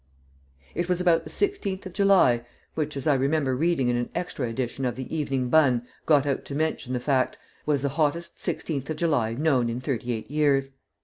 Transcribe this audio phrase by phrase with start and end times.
[0.73, 4.47] It was about the 16th of July, which, as I remember reading in an extra
[4.47, 8.89] edition of the Evening Bun, got out to mention the fact, was the hottest 16th
[8.89, 10.71] of July known in thirty eight years.